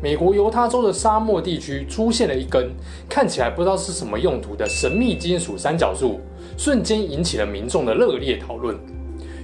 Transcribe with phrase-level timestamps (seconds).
[0.00, 2.70] 美国犹他州的沙漠地区出现了一根
[3.08, 6.20] 看起来不知道是什么用途的神秘金属三角柱，
[6.56, 8.76] 瞬间引起了民众的热烈讨论。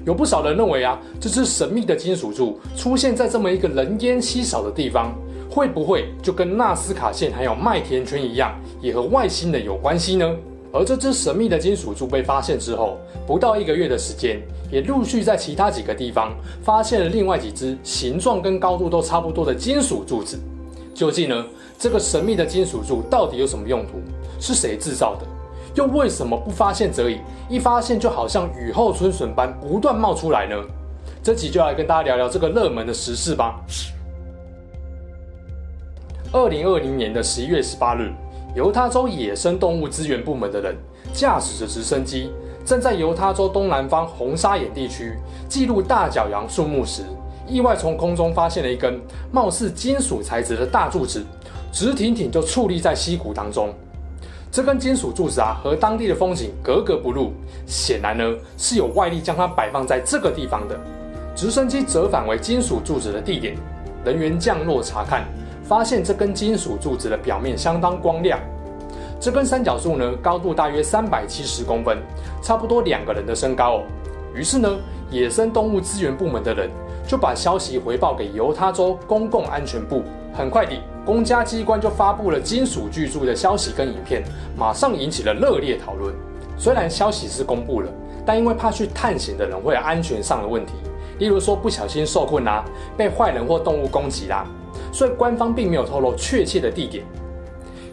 [0.07, 5.13] 有不少人认为啊，这只神秘的金属柱出现在这么一个人烟稀少的地方，
[5.51, 10.37] 会不会就跟纳斯卡线还有麦田圈一样，也和外星人有关系呢？
[10.75, 14.43] 而这只神秘的金属柱被发现之后，不到一个月的时间，
[14.73, 16.35] 也陆续在其他几个地方
[16.65, 20.37] 发现了另外几只形状跟高度都差不多的金属柱子。
[20.93, 21.47] 究竟呢，
[21.79, 24.03] 这个神秘的金属柱到底有什么用途？
[24.41, 25.27] 是谁制造的？
[25.77, 30.57] 又为什么不发现则已，一发现就好像雨后春笋般不断冒出来呢？
[31.23, 33.61] 这集就来跟大家聊聊这个热门的时事吧。
[36.33, 38.11] 二零二零年的十一月十八日。
[38.55, 40.77] 犹他州野生动物资源部门的人
[41.13, 42.31] 驾驶着直升机，
[42.65, 45.15] 正在犹他州东南方红沙眼地区
[45.49, 47.03] 记录大角羊数目时，
[47.49, 49.01] 意外从空中发现了一根
[49.33, 51.25] 貌似金属材质的大柱子，
[51.73, 53.75] 直挺挺就矗立在溪谷当中。
[54.53, 57.33] 这根金属柱子啊，和当地的风景格格不入，
[57.67, 58.25] 显然呢
[58.57, 60.79] 是有外力将它摆放在这个地方的。
[61.35, 63.57] 直升机折返为金属柱子的地点，
[64.05, 65.25] 人员降落查看。
[65.65, 68.39] 发现这根金属柱子的表面相当光亮，
[69.19, 71.99] 这根三角柱呢，高度大约三百七十公分，
[72.43, 73.83] 差不多两个人的身高哦。
[74.35, 74.77] 于是呢，
[75.11, 76.71] 野生动物资源部门的人
[77.07, 80.03] 就把消息回报给犹他州公共安全部。
[80.37, 84.23] 很快地，公家机关就发布了金属巨柱的消息跟影片，
[84.57, 86.15] 马上引起了热烈讨论。
[86.59, 87.89] 虽然消息是公布了，
[88.27, 90.73] 但因为怕去探险的人会有安全上的问题，
[91.21, 92.65] 例如说不小心受困啊，
[92.97, 94.45] 被坏人或动物攻击啦。
[94.95, 97.05] 所以官方并没有透露确切的地点。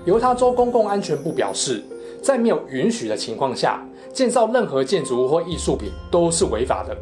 [0.06, 1.84] 犹他州公共安全部表示，
[2.22, 6.96] 在没有允许的情况下建造任何建筑物或艺术品都是违法的，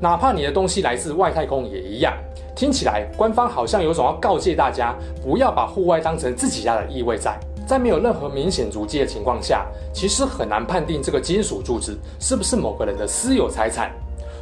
[0.00, 2.12] 哪怕你的东西来自外太空也一样。
[2.56, 7.38] 听起来官方好像有种要告诫大家不要把户外当成自己家的意味在。
[7.68, 13.92] 在没有任何明显足迹的情况下，其实很难判定这个金属柱子是不是某个人的私有财产，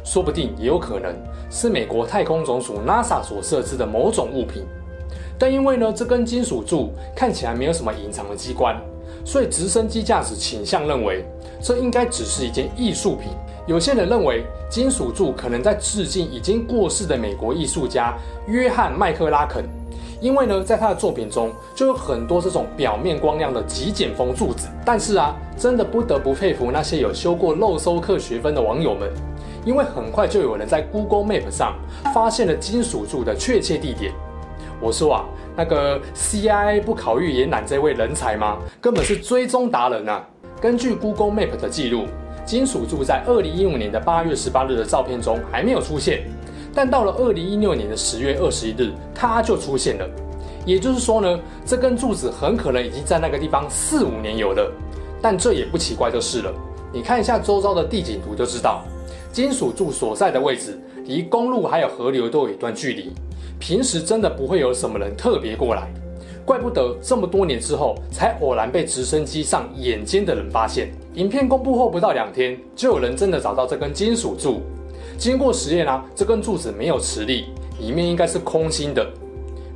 [0.03, 1.13] 说不定也有可能
[1.51, 4.63] 是美国太空总署 NASA 所设置的某种物品。
[5.37, 8.75] 但因为呢，这根金属柱看起来没有什么隐藏的机关，
[9.23, 11.25] 所以直升机驾驶倾向认为
[11.61, 13.29] 这应该只是一件艺术品。
[13.67, 18.15] 有些人认为金属柱可能在致敬已经过世的美国艺术家
[18.47, 19.65] 约翰麦克拉肯，
[20.21, 24.67] 因为呢，在他的作品中就有很多这种表面光亮的极简风柱子。
[24.85, 29.11] 但是啊，真的不得不佩服那些有修过肉搜课学分的网友们，
[29.65, 31.73] 因为很快就有人在 Google Map 上
[32.13, 34.13] 发现了金属柱的确切地点。
[34.81, 35.25] 我说啊，
[35.55, 38.57] 那个 CIA 不考虑延揽这位人才吗？
[38.81, 40.23] 根本是追踪达人啊！
[40.61, 42.05] 根据 Google Map 的记录，
[42.45, 46.23] 金属柱在二零一五年的八月十八日的照片中还没有出现，
[46.73, 50.09] 但到了二零一六年的十月二十一日，它就出现了。
[50.65, 54.71] 也就是说呢，这根柱子很可能已经在那个地方四五年有了。
[55.21, 56.53] 但这也不奇怪就是了。
[56.93, 58.83] 你看一下周遭的地景图就知道，
[59.31, 63.11] 金属柱所在的位置离公路还有河流都有一段距离。
[63.59, 65.91] 平时真的不会有什么人特别过来，
[66.45, 70.91] 怪不得这么多年之后才偶然被直升机上眼尖的人发现。
[71.15, 74.61] 影片公布后不到两天，就有人真的找到这根金属柱。
[75.17, 77.45] 经过实验啊，这根柱子没有磁力，
[77.79, 79.05] 里面应该是空心的。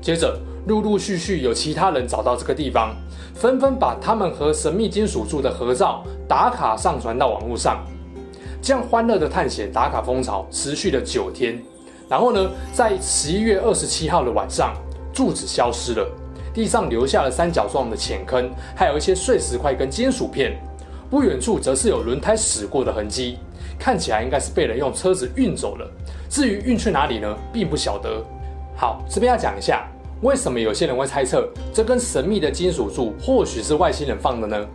[0.01, 0.37] 接着
[0.67, 2.93] 陆陆续续有其他人找到这个地方，
[3.33, 7.83] 纷纷把他们和神秘金属柱的合照打卡上传到网络上。
[8.61, 11.57] 这样欢乐的探险打卡风潮持续了九天。
[12.09, 14.73] 然后呢，在十一月二十七号的晚上，
[15.13, 16.05] 柱子消失了，
[16.51, 20.59] 地上留下了三角状的浅坑，还有一些碎石块跟金属片。
[21.07, 23.37] 不远处则是有轮胎驶过的痕迹，
[23.77, 25.87] 看起来应该是被人用车子运走了。
[26.29, 28.23] 至于运去哪里呢，并不晓得。
[28.75, 29.87] 好，这边要讲一下，
[30.21, 34.67] 为什么有些人会猜测这根神秘的金属柱或许是外星人放的呢？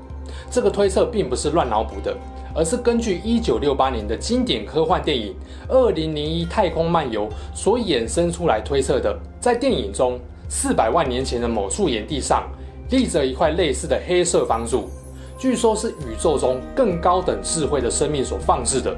[0.50, 2.16] 这个推测并不是乱脑补的。
[2.54, 5.32] 而是根据一九六八年的经典科幻电影
[5.68, 9.18] 《二零零一太空漫游》所衍生出来推测的。
[9.40, 10.18] 在电影中，
[10.48, 12.48] 四百万年前的某处岩地上
[12.90, 14.88] 立着一块类似的黑色方柱，
[15.36, 18.96] 据说是宇宙中更高等智慧的生命所放置的。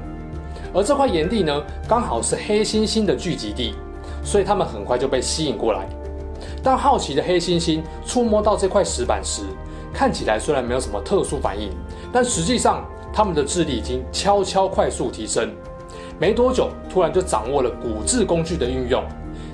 [0.73, 3.73] 而这块岩地呢，刚好是黑猩猩的聚集地，
[4.23, 5.89] 所以他们很快就被吸引过来。
[6.61, 9.43] 当好奇的黑猩猩触摸到这块石板时，
[9.93, 11.71] 看起来虽然没有什么特殊反应，
[12.11, 15.49] 但实际上他们的智力已经悄悄快速提升。
[16.19, 19.03] 没多久，突然就掌握了骨质工具的运用。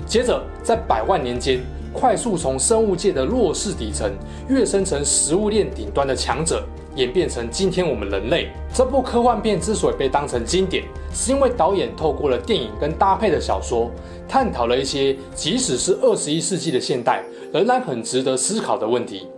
[0.06, 1.60] 接着，在百万年间，
[1.92, 4.12] 快速从生物界的弱势底层
[4.48, 6.62] 跃升成食物链顶端的强者，
[6.96, 8.48] 演变成今天我们人类。
[8.72, 13.90] 这部科幻片之所以被当成经典，是因为导演透过了电影跟搭配的小说，
[14.28, 17.22] 探讨了一些即使是二十一世纪的现代，
[17.52, 19.28] 仍然很值得思考的问题。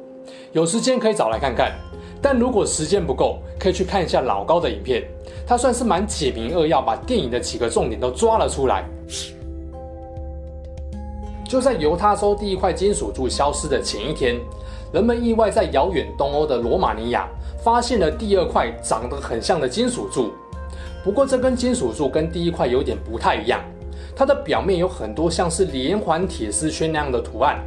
[0.52, 1.72] 有时间可以找来看看，
[2.20, 5.04] 但如果时间不够，可以去看一下老高的影片，
[5.46, 8.84] 他算是蛮简明扼要，把电影的几个重点都抓了出来。
[11.48, 14.36] 就在犹他州第一块金属柱消失的前一天，
[14.92, 17.28] 人们意外在遥远东欧的罗马尼亚
[17.62, 20.32] 发现了第二块长得很像的金属柱。
[21.04, 23.60] 不过，这根金属柱跟第一块有点不太一样，
[24.16, 27.62] 它的表面有很多像是连环铁丝圈那样的图案，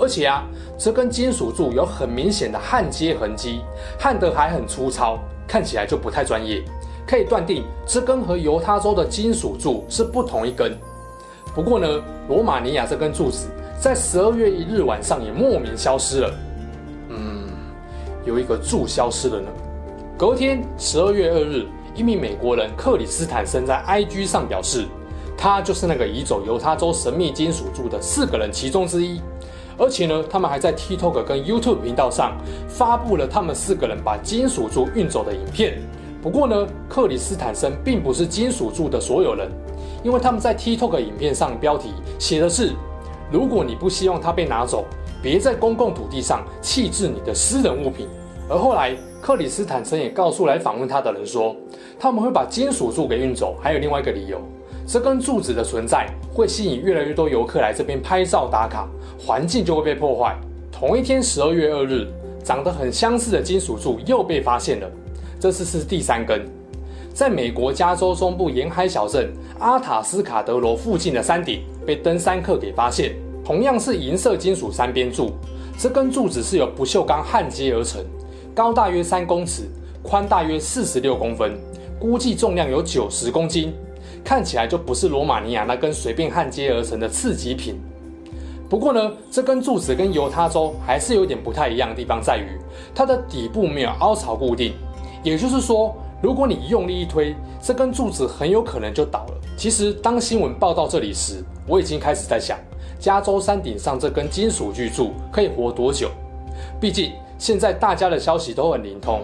[0.00, 0.44] 而且啊，
[0.78, 3.60] 这根金属柱有很明显的焊接痕迹，
[3.98, 6.64] 焊得还很粗糙，看起来就不太专业。
[7.06, 10.76] 可以断定，这根和犹他州的金属柱是不同一根。
[11.54, 11.86] 不过呢，
[12.28, 13.48] 罗马尼亚这根柱子
[13.78, 16.30] 在十二月一日晚上也莫名消失了。
[17.08, 17.48] 嗯，
[18.24, 19.48] 有一个柱消失了呢。
[20.16, 24.86] 隔天十二月二日，一名美国人克里斯坦森在 IG 上表示，
[25.36, 29.20] 他就是那个移走犹他州神秘金属柱的四个人其中之一。
[29.80, 32.36] 而且呢，他们还在 TikTok 跟 YouTube 频道上
[32.68, 35.78] 发布了他们四个人把金属柱运走的影片。
[36.22, 39.50] 不过呢，克里斯坦森并不是金属柱的所有人。
[40.04, 42.72] 因为他们在 TikTok 影片上标题写的是
[43.32, 44.84] ：“如果你不希望它被拿走，
[45.22, 48.06] 别在公共土地上弃置你的私人物品。”
[48.50, 51.56] 而后来，克里斯坦森也告诉来访问他的人说，
[51.98, 54.40] 他们会把金属柱给运走，还有另外一个理由：
[54.92, 56.04] 这根柱子的存在
[56.34, 60.36] 会吸引越来越多游客来这边拍照打卡，环境就会被破坏。
[60.72, 62.08] 同一天，十二月二日，
[62.42, 64.90] 长得很相似的金属柱又被发现了，
[65.38, 66.44] 这次是第三根。
[67.14, 73.14] 在美国加州中部沿海小镇阿塔斯卡德罗附近的山顶，被登山客给发现。
[73.44, 75.30] 同样是银色金属三边柱，
[75.78, 78.04] 这根柱子是由不锈钢焊接而成，
[78.52, 79.70] 高大约三公尺，
[80.02, 81.56] 宽大约四十六公分，
[81.96, 83.72] 估计重量有九十公斤。
[84.24, 87.80] 看起来就不是罗马尼亚那根随便焊接而成的次级品。
[88.68, 92.58] 不过呢，这根柱子跟犹他州还是有点不太一样的地方，在于
[92.94, 94.74] 它的底部没有凹槽固定，
[95.22, 95.94] 也就是说。
[96.22, 99.34] 如果你用力一推，这根柱子很有可能就倒了。
[99.56, 102.58] 其实，当新闻报到这里时，我已经开始在想，
[102.98, 106.10] 加州山顶上这根金属巨柱可以活多久？
[106.78, 109.22] 毕竟现在大家的消息都很灵通，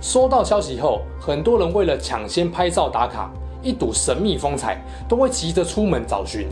[0.00, 3.30] 收到消息后，很多人为了抢先拍照打卡，
[3.62, 6.48] 一睹神秘风采，都会急着出门找寻。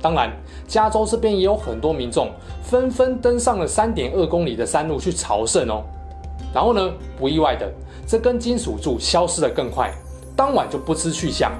[0.00, 0.30] 当然，
[0.68, 2.30] 加州这边也有很多民众
[2.62, 5.82] 纷纷登上了三点二公里的山路去朝圣哦。
[6.54, 7.70] 然后呢，不意外的。
[8.06, 9.92] 这根金属柱消失得更快，
[10.36, 11.50] 当晚就不知去向。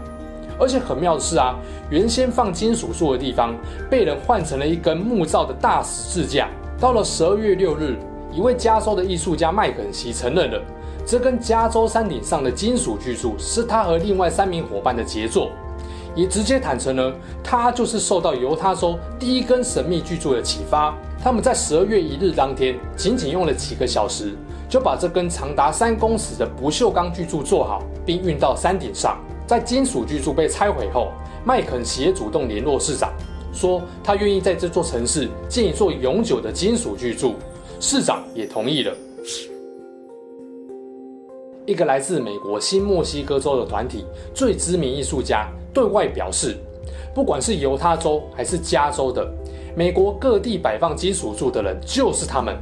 [0.60, 1.56] 而且很妙的是啊，
[1.90, 3.54] 原先放金属柱的地方
[3.90, 6.48] 被人换成了一根木造的大十字架。
[6.78, 7.96] 到了十二月六日，
[8.32, 10.62] 一位加州的艺术家麦肯锡承认了，
[11.06, 15.52] 这根加州山顶上的金属巨柱是他和另外三名伙伴的杰作，
[16.16, 17.12] 也直接坦诚呢，
[17.44, 20.92] 他就是受到犹他州第一根神秘巨柱的启发。
[21.22, 24.34] 他们在十二月一日当天，仅仅用了几个小时。
[24.68, 29.16] 就把这根长达三公尺的不锈钢巨柱做好，并运到山顶上。
[29.46, 31.12] 在金属巨柱被拆毁后，
[31.44, 33.12] 麦肯锡也主动联络市长，
[33.52, 37.36] 说他愿意在这座城市建一座永久的金属巨柱。
[37.78, 38.92] 市长也同意了。
[41.66, 46.56] 一个来自美国新墨西哥州的团体最知名艺术家对外表示，
[47.12, 49.28] 不管是犹他州还是加州的，
[49.75, 52.56] 美国各地摆放金属柱的人就是他们。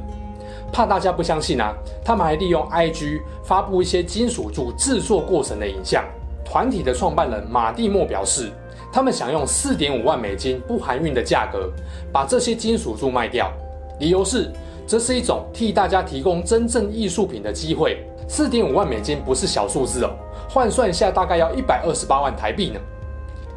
[0.73, 1.71] 怕大家不相信啊，
[2.03, 6.03] 他们还利用 IG 发布一些金属柱制作过程的影像。
[6.43, 8.49] 团体的创办人马蒂莫表示，
[8.91, 11.71] 他们想用四点五万美金不含运的价格
[12.11, 13.51] 把这些金属柱卖掉，
[13.99, 14.51] 理由是
[14.87, 18.03] 这是一种替大家提供真正艺术品的机会。
[18.27, 20.09] 四点五万美金不是小数字哦，
[20.49, 22.79] 换算一下大概要一百二十八万台币呢。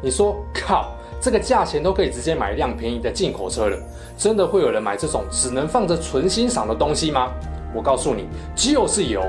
[0.01, 0.91] 你说靠？
[1.21, 3.77] 这个价钱都可以直接买一辆便宜的进口车了，
[4.17, 7.29] 真的会有人买这种只能放着纯欣赏的东西吗？
[7.75, 9.21] 我告诉你，就是有。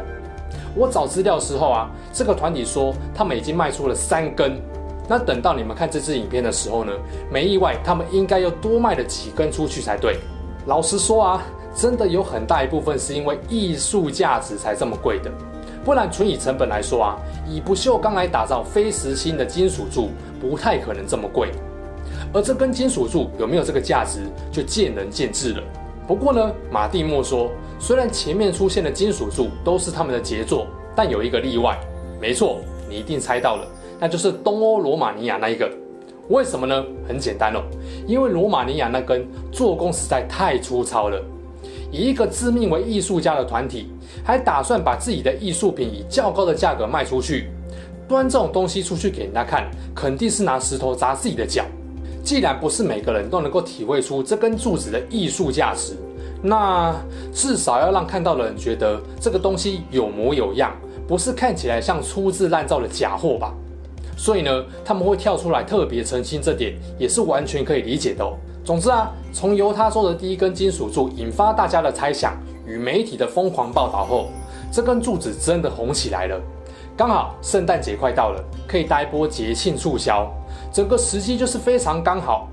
[0.77, 4.61] 我找资料的时候啊，这个团体说他们已经卖出了三根。
[5.09, 6.93] 那等到你们看这支影片的时候呢，
[7.29, 10.21] 没意外，他们应该又多卖了几根出去才对。
[10.67, 11.43] 老实说啊，
[11.75, 15.31] 真的有很大一部分是因为艺术价值才这么贵的，
[15.85, 17.17] 不然纯以成本来说啊，
[17.49, 20.11] 以不锈钢来打造非实心的金属柱，
[20.41, 21.51] 不太可能这么贵。
[22.33, 24.21] 而这根金属柱有没有这个价值，
[24.53, 25.63] 就见仁见智了。
[26.07, 31.79] 不过呢，马蒂莫说，虽然前面出现的金属柱都是他们的杰作，但有一个例外。
[32.21, 32.59] 没错，
[32.89, 33.67] 你一定猜到了，
[33.99, 35.71] 那就是东欧罗马尼亚那一个。
[36.29, 36.85] 为什么呢？
[37.09, 37.63] 很简单哦，
[38.07, 41.21] 因为罗马尼亚那根做工实在太粗糙了。
[41.91, 43.91] 以一个自命为艺术家的团体，
[44.25, 47.49] 还打算把自己的艺术品以较高的价格卖出去，
[48.09, 51.65] 端这种东西出去给人家看，肯定是拿石头砸自己的脚。
[52.23, 55.95] 既然不是每个人都能够体会出这根柱子的艺术价值，
[56.43, 56.95] 那
[57.33, 60.73] 至少要让看到的人觉得这个东西有模有样，
[61.09, 63.55] 不是看起来像粗制滥造的假货吧？
[64.17, 68.37] 所以呢，他们会跳出来特别澄清这点，也是完全可以理解的哦。
[68.65, 72.37] 总之啊，从犹他州的第一根金属柱引发大家的猜想
[72.67, 74.29] 与媒体的疯狂报道后，
[74.71, 76.41] 这根柱子真的红起来了。
[76.97, 80.31] 刚好圣诞节快到了，可以搭一波节庆促销，
[80.73, 82.49] 整个时机就是非常刚好。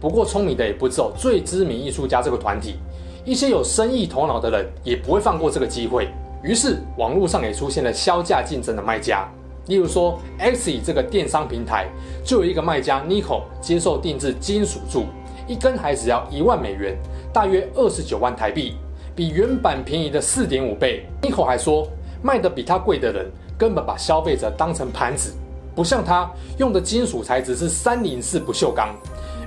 [0.00, 2.76] 不过聪明的也不只有最知名艺术家这个团体，
[3.24, 6.08] 一些有生意头脑的人也不会放过这个机会。
[6.42, 9.28] 于是网络上也出现了削价竞争的卖家。
[9.66, 11.86] 例如说，Etsy 这个电商平台
[12.24, 15.04] 就有一个卖家 Nico 接受定制金属柱，
[15.46, 16.96] 一根还只要一万美元，
[17.32, 18.76] 大约二十九万台币，
[19.14, 21.06] 比原版便宜的四点五倍。
[21.20, 21.88] Nico 还说，
[22.22, 25.32] 卖得比他贵的人根本把消费者当成盘子，
[25.74, 28.94] 不像他用的金属材质是三零四不锈钢，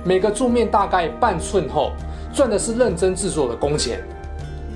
[0.04, 1.92] 每个柱面大概半寸厚，
[2.32, 4.00] 赚的是认真制作的工钱。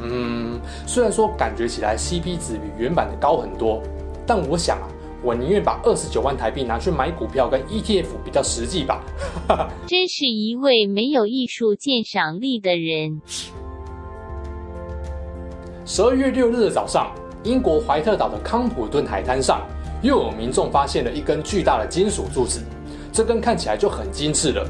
[0.02, 3.82] 嗯，虽然说感觉起来 CP 值比原版的高很多，
[4.26, 4.88] 但我想啊。
[5.22, 9.04] 我宁愿把二十九万台币拿去买股票跟 ETF 比较实际吧。
[9.86, 13.20] 真是一位没有艺术鉴赏力的人。
[15.84, 17.12] 十二月六日的早上，
[17.42, 19.60] 英国怀特岛的康普顿海滩上，
[20.02, 22.62] 又有民众发现了一根巨大的金属柱子，
[23.12, 24.64] 这根看起来就很精致了。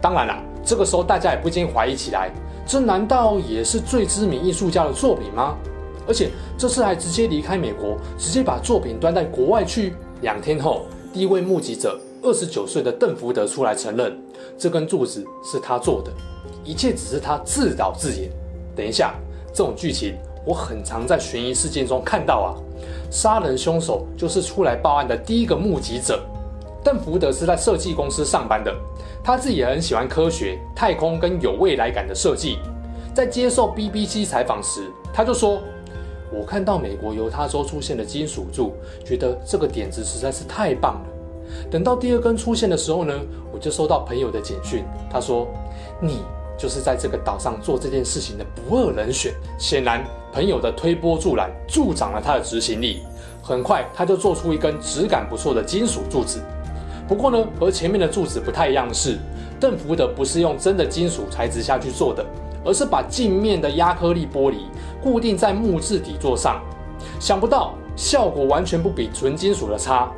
[0.00, 2.30] 当然啦，这个时候大家也不禁怀疑起来，
[2.64, 5.58] 这难道也是最知名艺术家的作品吗？
[6.10, 9.94] 而且这次还直接离开美国，直接把作品端在国外去。
[10.22, 14.20] 两天后，第一位目击者，二十九岁的邓福德出来承认，
[14.58, 16.10] 这根柱子是他做的，
[16.64, 18.28] 一切只是他自导自演。
[18.74, 19.14] 等一下，
[19.54, 22.50] 这种剧情我很常在悬疑事件中看到啊。
[23.08, 26.20] 杀人凶手就是出来报案的第一个目击者。
[26.82, 28.74] 邓福德是在设计公司上班的，
[29.22, 32.58] 他自己也很喜欢科学、太空跟有未来感的设计。
[33.14, 35.62] 在接受 BBC 采访时，他就说。
[36.32, 38.72] 我看到美国犹他州出现的金属柱，
[39.04, 41.06] 觉得这个点子实在是太棒了。
[41.68, 43.12] 等到第二根出现的时候呢，
[43.52, 45.48] 我就收到朋友的简讯，他说
[46.00, 46.22] ：“你
[46.56, 53.00] 就是在这个岛上做这件事情的不二人选。”显然，朋友的推波助澜助长了他的执行力。
[53.42, 56.40] 很快，他就做出一根质感不错的金属柱子。
[57.08, 59.18] 不过呢，和前面的柱子不太一样的是，
[59.58, 62.24] 邓福德不是用真的金属材质下去做的。
[62.62, 64.56] 而是把镜面的压克力玻璃
[65.02, 66.60] 固定在木质底座上，
[67.18, 70.10] 想不到效果完全不比纯金属的差。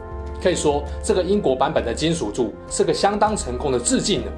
[0.42, 4.30] 可以说，这个英国版本的金属柱是个相当成功的致敬呢。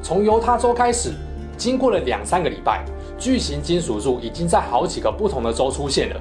[0.00, 1.12] 从犹他州开始，
[1.56, 2.84] 经过了两三个礼拜，
[3.18, 6.20] 巨型金属柱已经在好几个不同的州出现了：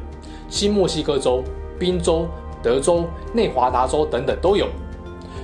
[0.50, 1.44] 新墨西哥州、
[1.78, 2.28] 宾州、
[2.64, 4.68] 德州、内华达州等等都有。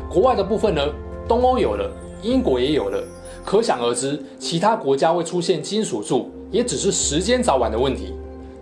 [0.10, 0.82] 国外的部分呢，
[1.28, 1.92] 东欧有了，
[2.24, 3.04] 英国也有了。
[3.48, 8.14] 可想而知，其他国家会出现金属柱，也只是时间早晚的问题。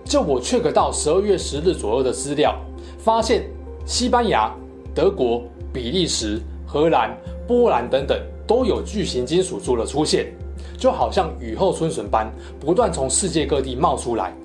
[0.04, 2.56] 就我 check 到十二月十日左右的资料，
[3.00, 3.50] 发现
[3.84, 4.54] 西班牙、
[4.94, 5.42] 德国、
[5.74, 8.16] 比利时、荷兰、波兰等等
[8.46, 10.32] 都有巨型金属柱的出现，
[10.78, 14.36] 就好像雨后春笋般不断从世界各地冒出来。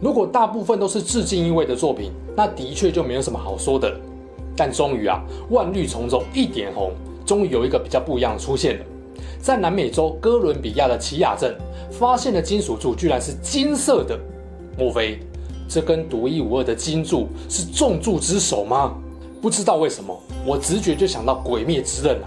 [0.00, 3.92] 如果大部分都是致敬意味的作品，那的确就没有什么好说的。
[4.56, 6.92] 但终于啊，万绿丛中一点红，
[7.26, 8.84] 终于有一个比较不一样的出现了。
[9.40, 11.56] 在南美洲哥伦比亚的奇亚镇
[11.90, 14.18] 发现的金属柱居然是金色的，
[14.76, 15.20] 莫非
[15.68, 18.94] 这根独一无二的金柱是重柱之首吗？
[19.40, 22.26] 不知道为什么，我直觉就想到鬼灭之刃啊！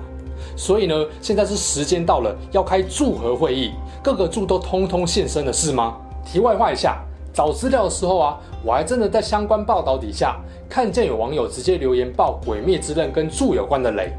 [0.55, 5.97] 所以呢，现在是时间到了，要开柱合会议，各个柱都通通现身了，是吗？
[6.25, 7.03] 题外话一下，
[7.33, 10.39] 找资料的时候啊，我还真的在相关报道底下
[10.69, 14.13] 看见有网友直接留言爆鬼灭之刃跟柱有关的雷，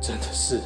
[0.00, 0.60] 真的是。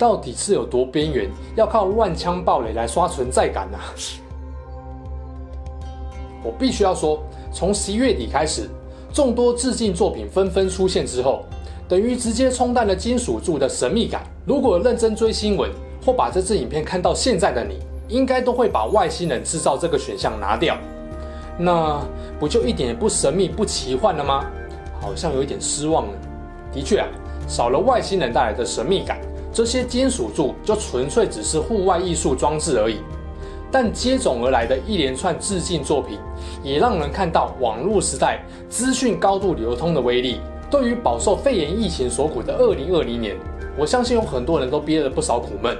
[0.00, 3.78] 到底是有多边缘，要靠乱枪爆雷来刷存在感呢、
[6.42, 8.66] 我必须要说，从十一月底开始，
[9.12, 11.44] 众多致敬作品纷纷出现之后，
[11.86, 14.22] 等于直接冲淡了金属柱的神秘感。
[14.46, 15.70] 如果认真追新闻
[16.02, 17.78] 或把这支影片看到现在的你，
[18.08, 20.78] 应该都会把外星人制造这个选项拿掉，
[21.58, 22.00] 那
[22.38, 24.46] 不就一点也不神秘不奇幻了吗？
[24.98, 26.12] 好像有一点失望了。
[26.72, 27.06] 的确啊。
[27.48, 29.18] 少了外星人带来的神秘感，
[29.52, 32.98] 这些金属柱就纯粹只是户外艺术装置而已。
[33.72, 36.18] 但接踵而来的一连串致敬作品，
[36.62, 40.40] 也让人看到网络时代资讯高度流通的威力。
[40.68, 43.36] 对于饱受肺炎疫情所苦的2020年，
[43.78, 45.76] 我相信有很多人都憋了不少苦闷，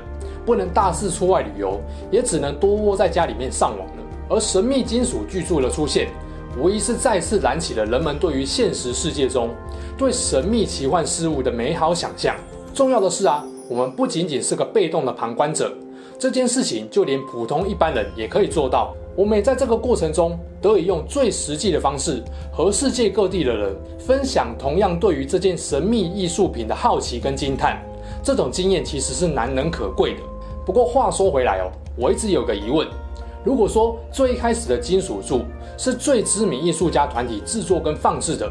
[0.46, 3.94] 不能大肆出外旅游，也只能多窝在家里面上网了。
[4.28, 6.08] 而神秘金属巨柱的出现，
[6.56, 9.50] 无疑是再次燃起了人们对于现实世界中
[9.98, 12.36] 对神秘奇幻事物的美好想象。
[12.72, 15.72] 重要的是啊，我们不仅仅是个被动的旁观者。
[16.18, 18.92] 这件事情就连普通一般人也可以做到。
[19.14, 22.20] 我们在这个过程中得以用最实际的方式
[22.52, 27.80] 和世界各地的人分享同样对于这件神秘艺术品的好奇跟惊叹。
[28.24, 30.20] 这种经验其实是难能可贵的。
[30.66, 32.88] 不过话说回来哦，我一直有个疑问：
[33.44, 35.42] 如果说最开始的金属柱
[35.78, 38.50] 是最知名艺术家团体制作跟放置的，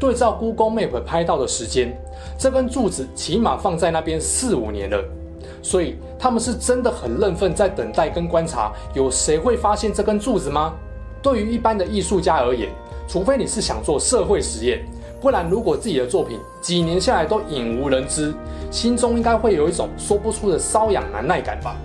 [0.00, 1.94] 对照 Google Map 拍到的时间，
[2.38, 5.04] 这根柱子起码放在那边四五年了。
[5.62, 10.72] 所以他们是真的很认份，在等待跟观察，有谁会发现这根柱子吗？
[11.20, 12.70] 对于一般的艺术家而言，
[13.06, 14.82] 除非你是想做社会实验，
[15.20, 18.32] 不然如果自己的作品几年下来都隐无人知，
[18.70, 21.76] 心中应该会有一种说不出的瘙痒难耐感吧。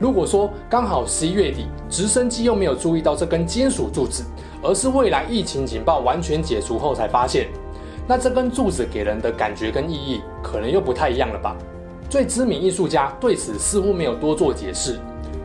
[0.00, 4.24] 如果说刚好十一月底，直升机又没有注意到这根金属柱子，
[4.62, 7.48] 而是未来疫情警报完全解除后才发现，
[8.06, 11.56] 那这根柱子给人的感觉跟意义可能又不太一样了吧。
[12.08, 14.98] 最知名艺术家对此似乎没有多做解释，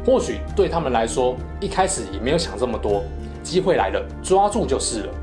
[0.06, 3.04] 或许对他们来说，一开始也没有想这么多，
[3.42, 5.14] 机会来了，抓住就是了。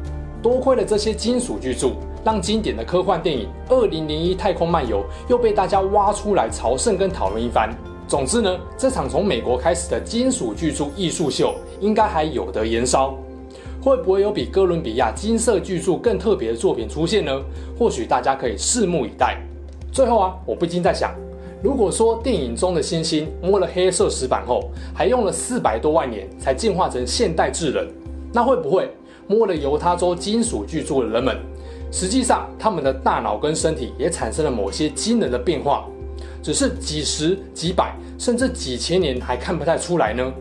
[0.43, 1.93] 多亏了这些金属巨柱，
[2.25, 7.75] 让经典的科幻电影《二零零一太空漫游》又被大家挖出来朝圣跟讨论一番。
[8.07, 13.17] 总之呢，这场从美国开始的金属巨柱艺术秀，应该还有得延烧。
[13.85, 17.31] 会不会有比哥伦比亚金色巨柱更特别的作品出现呢？
[17.79, 19.39] 或许大家可以拭目以待。
[19.93, 21.15] 最后啊，我不禁在想。
[21.63, 27.87] 如果说电影中的猩猩摸了黑色石板后，还用了四百多万年才进化成现代智人，
[28.33, 28.89] 那会不会
[29.27, 31.37] 摸了犹他州金属巨柱的人们，
[31.93, 35.85] 实际上他们的大脑跟身体也产生了某些惊人的变化，
[36.43, 40.33] 只是几十、几百甚至几千年还看不太出来呢？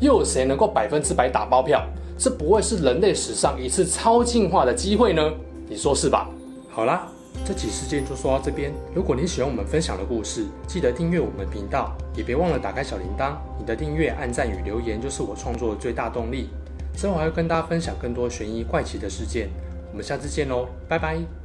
[0.00, 1.80] 又有谁能够百分之百打包票，
[2.18, 5.32] 这不会是人类史上一次超进化的机会呢？
[5.68, 6.28] 你说是吧？
[6.70, 7.08] 好啦。
[7.44, 8.72] 这期事件就说到这边。
[8.94, 13.32] 如果你喜欢我们分享的故事，记得订阅我们频道，也别忘了打开小铃铛。
[13.58, 16.50] 你的订阅、按赞与留言就是我创作的最大动力。
[16.94, 19.48] 之后还会跟大家分享更多悬疑怪奇的事件。
[19.90, 21.41] 我们下次见喽，拜拜。